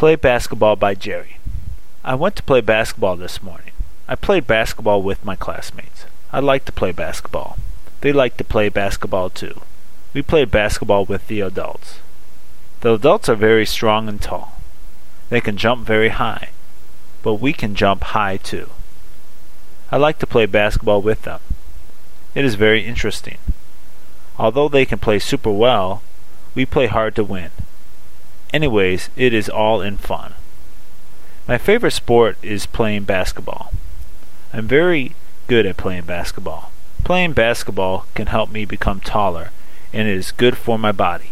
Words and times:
Play 0.00 0.16
Basketball 0.16 0.76
by 0.76 0.94
Jerry. 0.94 1.36
I 2.02 2.14
went 2.14 2.34
to 2.36 2.42
play 2.42 2.62
basketball 2.62 3.16
this 3.16 3.42
morning. 3.42 3.72
I 4.08 4.14
played 4.14 4.46
basketball 4.46 5.02
with 5.02 5.26
my 5.26 5.36
classmates. 5.36 6.06
I 6.32 6.40
like 6.40 6.64
to 6.64 6.72
play 6.72 6.90
basketball. 6.90 7.58
They 8.00 8.10
like 8.10 8.38
to 8.38 8.44
play 8.44 8.70
basketball 8.70 9.28
too. 9.28 9.60
We 10.14 10.22
played 10.22 10.50
basketball 10.50 11.04
with 11.04 11.28
the 11.28 11.42
adults. 11.42 11.98
The 12.80 12.94
adults 12.94 13.28
are 13.28 13.34
very 13.34 13.66
strong 13.66 14.08
and 14.08 14.22
tall. 14.22 14.62
They 15.28 15.42
can 15.42 15.58
jump 15.58 15.86
very 15.86 16.08
high, 16.08 16.48
but 17.22 17.34
we 17.34 17.52
can 17.52 17.74
jump 17.74 18.02
high 18.02 18.38
too. 18.38 18.70
I 19.92 19.98
like 19.98 20.18
to 20.20 20.26
play 20.26 20.46
basketball 20.46 21.02
with 21.02 21.24
them. 21.24 21.40
It 22.34 22.46
is 22.46 22.54
very 22.54 22.86
interesting. 22.86 23.36
Although 24.38 24.70
they 24.70 24.86
can 24.86 24.98
play 24.98 25.18
super 25.18 25.52
well, 25.52 26.00
we 26.54 26.64
play 26.64 26.86
hard 26.86 27.14
to 27.16 27.22
win. 27.22 27.50
Anyways, 28.52 29.10
it 29.16 29.32
is 29.32 29.48
all 29.48 29.80
in 29.80 29.96
fun. 29.96 30.34
My 31.46 31.58
favorite 31.58 31.92
sport 31.92 32.36
is 32.42 32.66
playing 32.66 33.04
basketball. 33.04 33.72
I'm 34.52 34.66
very 34.66 35.14
good 35.46 35.66
at 35.66 35.76
playing 35.76 36.04
basketball. 36.04 36.72
Playing 37.04 37.32
basketball 37.32 38.06
can 38.14 38.26
help 38.26 38.50
me 38.50 38.64
become 38.64 39.00
taller, 39.00 39.50
and 39.92 40.08
it 40.08 40.16
is 40.16 40.32
good 40.32 40.56
for 40.56 40.78
my 40.78 40.92
body. 40.92 41.29